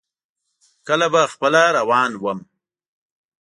کله 0.87 1.07
به 1.13 1.21
خپله 1.33 1.63
روان 1.77 2.11
ووم. 2.17 2.39